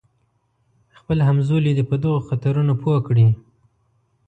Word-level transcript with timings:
خپل 0.99 1.17
همزولي 1.27 1.71
دې 1.77 1.83
په 1.89 1.95
دغو 2.03 2.25
خطرونو 2.27 2.73
پوه 2.81 2.99
کړي. 3.07 3.27